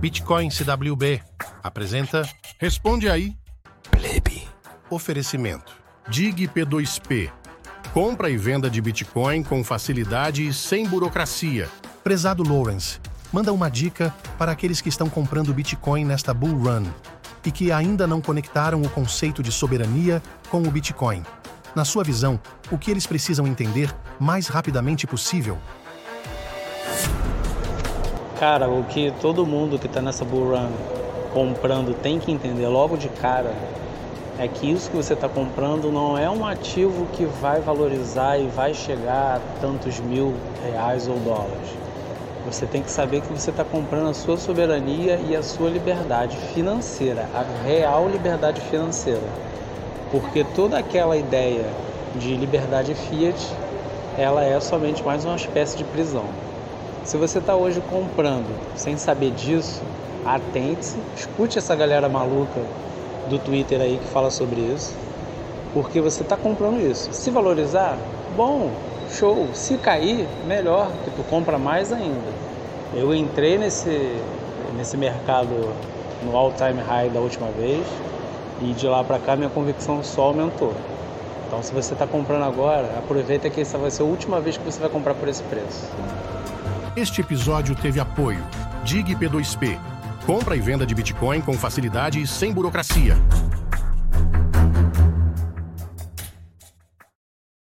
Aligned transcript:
Bitcoin 0.00 0.48
CWB 0.48 1.20
apresenta 1.60 2.22
Responde 2.60 3.08
aí. 3.08 3.36
Plebe. 3.90 4.46
Oferecimento. 4.88 5.72
DIG 6.08 6.46
P2P. 6.46 7.30
Compra 7.92 8.30
e 8.30 8.36
venda 8.36 8.70
de 8.70 8.80
Bitcoin 8.80 9.42
com 9.42 9.64
facilidade 9.64 10.46
e 10.46 10.54
sem 10.54 10.86
burocracia. 10.86 11.68
Prezado 12.04 12.48
Lawrence, 12.48 13.00
manda 13.32 13.52
uma 13.52 13.68
dica 13.68 14.14
para 14.38 14.52
aqueles 14.52 14.80
que 14.80 14.88
estão 14.88 15.08
comprando 15.08 15.52
Bitcoin 15.52 16.04
nesta 16.04 16.32
bull 16.32 16.56
run 16.56 16.84
e 17.44 17.50
que 17.50 17.72
ainda 17.72 18.06
não 18.06 18.20
conectaram 18.20 18.80
o 18.82 18.88
conceito 18.88 19.42
de 19.42 19.50
soberania 19.50 20.22
com 20.48 20.62
o 20.62 20.70
Bitcoin. 20.70 21.24
Na 21.74 21.84
sua 21.84 22.04
visão, 22.04 22.40
o 22.70 22.78
que 22.78 22.90
eles 22.90 23.06
precisam 23.06 23.48
entender 23.48 23.92
mais 24.20 24.46
rapidamente 24.46 25.08
possível? 25.08 25.58
Cara, 28.38 28.68
o 28.68 28.84
que 28.84 29.12
todo 29.20 29.44
mundo 29.44 29.80
que 29.80 29.88
está 29.88 30.00
nessa 30.00 30.24
bull 30.24 30.50
run 30.50 30.70
comprando 31.34 31.92
tem 32.00 32.20
que 32.20 32.30
entender 32.30 32.68
logo 32.68 32.96
de 32.96 33.08
cara 33.08 33.52
é 34.38 34.46
que 34.46 34.70
isso 34.70 34.88
que 34.88 34.96
você 34.96 35.14
está 35.14 35.28
comprando 35.28 35.90
não 35.90 36.16
é 36.16 36.30
um 36.30 36.46
ativo 36.46 37.08
que 37.14 37.24
vai 37.24 37.60
valorizar 37.60 38.38
e 38.38 38.46
vai 38.46 38.72
chegar 38.72 39.38
a 39.38 39.40
tantos 39.60 39.98
mil 39.98 40.32
reais 40.62 41.08
ou 41.08 41.16
dólares. 41.16 41.68
Você 42.46 42.64
tem 42.64 42.80
que 42.80 42.92
saber 42.92 43.22
que 43.22 43.32
você 43.32 43.50
está 43.50 43.64
comprando 43.64 44.10
a 44.10 44.14
sua 44.14 44.36
soberania 44.36 45.18
e 45.28 45.34
a 45.34 45.42
sua 45.42 45.68
liberdade 45.68 46.36
financeira, 46.54 47.28
a 47.34 47.42
real 47.66 48.08
liberdade 48.08 48.60
financeira. 48.60 49.28
Porque 50.12 50.44
toda 50.54 50.78
aquela 50.78 51.16
ideia 51.16 51.66
de 52.14 52.36
liberdade 52.36 52.94
fiat, 52.94 53.52
ela 54.16 54.44
é 54.44 54.60
somente 54.60 55.02
mais 55.02 55.24
uma 55.24 55.34
espécie 55.34 55.76
de 55.76 55.82
prisão. 55.82 56.26
Se 57.08 57.16
você 57.16 57.38
está 57.38 57.56
hoje 57.56 57.82
comprando 57.88 58.54
sem 58.76 58.98
saber 58.98 59.30
disso, 59.30 59.80
atente-se, 60.26 60.98
escute 61.16 61.56
essa 61.56 61.74
galera 61.74 62.06
maluca 62.06 62.60
do 63.30 63.38
Twitter 63.38 63.80
aí 63.80 63.96
que 63.96 64.08
fala 64.08 64.30
sobre 64.30 64.60
isso, 64.60 64.94
porque 65.72 66.02
você 66.02 66.22
está 66.22 66.36
comprando 66.36 66.78
isso. 66.78 67.10
Se 67.14 67.30
valorizar, 67.30 67.96
bom, 68.36 68.70
show. 69.10 69.48
Se 69.54 69.78
cair, 69.78 70.28
melhor, 70.46 70.90
que 71.02 71.10
tu 71.12 71.24
compra 71.30 71.56
mais 71.56 71.94
ainda. 71.94 72.30
Eu 72.92 73.14
entrei 73.14 73.56
nesse, 73.56 74.14
nesse 74.76 74.98
mercado 74.98 75.72
no 76.22 76.36
all-time 76.36 76.82
high 76.82 77.08
da 77.08 77.20
última 77.20 77.48
vez 77.52 77.86
e 78.60 78.74
de 78.74 78.86
lá 78.86 79.02
para 79.02 79.18
cá 79.18 79.34
minha 79.34 79.48
convicção 79.48 80.04
só 80.04 80.24
aumentou. 80.24 80.74
Então, 81.46 81.62
se 81.62 81.72
você 81.72 81.94
está 81.94 82.06
comprando 82.06 82.42
agora, 82.42 82.98
aproveita 82.98 83.48
que 83.48 83.62
essa 83.62 83.78
vai 83.78 83.90
ser 83.90 84.02
a 84.02 84.04
última 84.04 84.42
vez 84.42 84.58
que 84.58 84.64
você 84.64 84.78
vai 84.78 84.90
comprar 84.90 85.14
por 85.14 85.26
esse 85.26 85.42
preço. 85.44 85.88
Este 86.98 87.20
episódio 87.20 87.76
teve 87.76 88.00
apoio 88.00 88.44
DIG 88.84 89.14
P2P. 89.16 89.78
Compra 90.26 90.56
e 90.56 90.60
venda 90.60 90.84
de 90.84 90.96
Bitcoin 90.96 91.40
com 91.40 91.52
facilidade 91.52 92.20
e 92.20 92.26
sem 92.26 92.52
burocracia. 92.52 93.16